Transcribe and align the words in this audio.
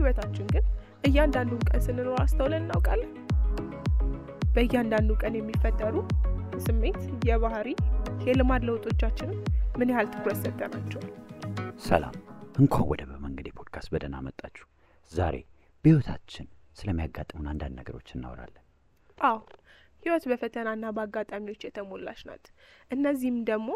በህይወታችን 0.00 0.46
ግን 0.52 0.64
እያንዳንዱን 1.06 1.62
ቀን 1.68 1.80
ስንኖር 1.84 2.16
አስተውለን 2.22 2.62
እናውቃለን? 2.64 3.10
በእያንዳንዱ 4.54 5.10
ቀን 5.22 5.34
የሚፈጠሩ 5.38 5.94
ስሜት፣ 6.66 6.98
የባህሪ፣ 7.28 7.68
የልማድ 8.26 8.62
ለውጦቻችንን 8.68 9.38
ምን 9.78 9.90
ያህል 9.92 10.06
ትኩረት 10.14 10.38
ሰጠናቸዋል? 10.44 11.08
ሰላም፣ 11.86 12.14
እንኳን 12.58 12.86
ወደ 12.92 13.02
በመንገዴ 13.10 13.48
ፖድካስት 13.58 13.90
በደህና 13.92 14.22
መጣችሁ። 14.26 14.66
ዛሬ 15.12 15.36
በህይወታችን 15.84 16.46
ስለሚያጋጥሙን 16.74 17.50
አንዳንድ 17.52 17.76
ነገሮች 17.80 18.08
እናወራለን። 18.16 18.64
አዎ 19.18 19.36
ህይወት 20.02 20.24
በፈተናና 20.30 20.90
በአጋጣሚዎች 20.96 21.62
የተሞላች 21.66 22.22
ናት። 22.28 22.46
እነዚህም 22.90 23.38
ደግሞ 23.44 23.70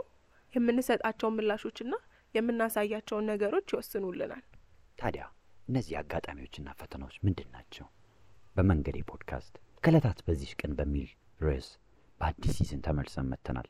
የምንሰጣቸውን 0.54 1.38
ምላሾችና 1.38 1.94
የምናሳያቸውን 2.34 3.30
ነገሮች 3.32 3.68
ይወስኑልናል። 3.72 4.44
ታዲያ 4.98 5.24
እነዚህ 5.72 5.94
አጋጣሚዎችና 5.98 6.70
ፈተናዎች 6.78 7.14
ምንድን 7.26 7.46
ናቸው? 7.54 7.86
በመንገዴ 8.56 8.98
ፖድካስት 9.10 9.54
ከዕለታት 9.84 10.18
በዚች 10.26 10.50
ቀን 10.60 10.72
በሚል 10.78 11.06
ርዕስ 11.40 11.68
በአዲስ 12.20 12.56
season 12.58 12.80
ተመልሰን 12.86 13.30
መጥተናል። 13.30 13.68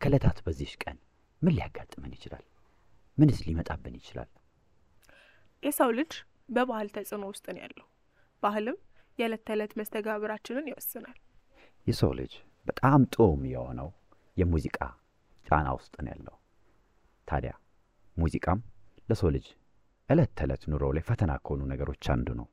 ከዕለታት 0.00 0.38
በዚች 0.46 0.72
ቀን 0.82 0.98
ምን 1.42 1.54
ሊያጋጥመን 1.56 2.12
ይችላል? 2.16 2.44
ምንስ 3.18 3.38
ሊመጣብን 3.46 3.94
ይችላል? 4.00 4.28
የሰው 5.62 5.92
ልጅ 5.98 6.12
በባህል 6.48 6.90
ተጽዕኖ 6.96 7.24
ውስጥ 7.32 7.46
ነው 7.54 7.62
ያለው። 7.64 7.86
ባህልም 8.42 8.76
የዕለት 9.18 9.42
ተዕለት 9.48 9.72
መስተጋብራችንን 9.80 10.68
ይወስናል። 10.70 11.16
የሰው 11.86 12.12
ልጅ 12.20 12.34
በጣም 12.66 13.00
ጦም 13.16 13.42
የሆነው 13.52 13.88
የሙዚቃ 14.36 14.78
ጫና 15.46 15.68
ውስጥ 15.78 15.94
ነው 16.04 16.12
ያለው። 16.14 16.36
ታዲያ 17.28 17.54
ሙዚቃም 18.16 18.60
ለሰው 19.08 19.30
ልጅ 19.36 19.48
ዕለት 20.08 20.30
ተዕለት 20.38 20.62
ኑሮ 20.70 20.84
ላይ 20.96 21.04
ፈተና 21.08 21.32
ከሆኑ 21.40 21.62
ነገሮች 21.72 22.04
አንዱ 22.14 22.28
ነው። 22.38 22.46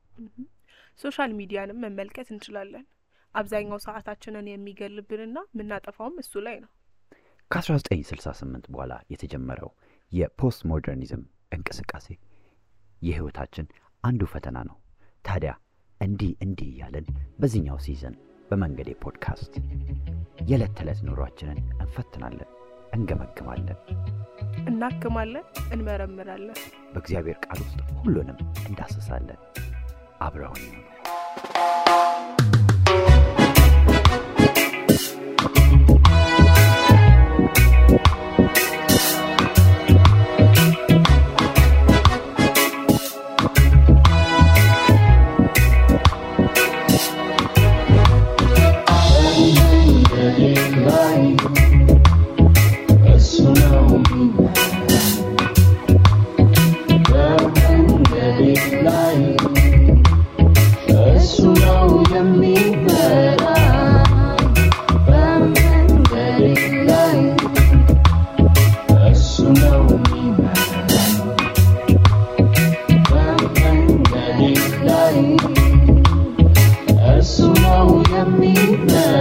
social 1.00 1.30
media 1.38 1.61
ንም 1.61 1.80
መመልከት 1.84 2.28
እንችላለን። 2.34 2.84
አብዛኛው 3.34 3.78
ሰዓታችንን 3.84 4.46
የሚገድልብንና 4.50 5.38
የምናጠፋውም 5.50 6.20
እሱ 6.22 6.42
ላይ 6.46 6.56
ነው። 6.64 6.70
ከ1968 7.50 8.70
በኋላ 8.72 8.92
የተጀመረው 9.12 9.70
የ 10.12 10.29
post 10.29 10.62
modernism 10.70 11.22
እንቅስቃሴ 11.52 12.06
የህይወታችን 13.02 13.66
አንዱ 14.04 14.22
ፈተና 14.32 14.58
ነው። 14.68 14.76
ታዲያ 15.24 15.52
እንዲህ 16.00 16.32
እንዲህ 16.44 16.68
እያለን 16.72 17.06
በዚህኛው 17.38 17.78
ሲዘን 17.84 18.14
በመንገዴ 18.50 18.90
ፖድካስት 19.04 19.52
የዕለት 20.48 20.72
ተዕለት 20.78 21.00
ኑሯችንን 21.06 21.58
እንፈትናለን፣ 21.76 22.50
እንገመግማለን፣ 22.96 23.78
እናክማለን፣ 24.76 25.44
እንመረምራለን። 25.72 26.58
በእግዚአብሔር 26.94 27.38
ቃል 27.44 27.60
ውስጥ 27.62 27.78
ሁሉንም 28.00 28.38
እንዳስሳለን። 28.68 29.40
አብረውን 30.20 30.64
ይሁኑ። 78.18 78.40
እሱ 78.40 78.56
ነው 78.56 78.64
የሚመራ 78.66 79.15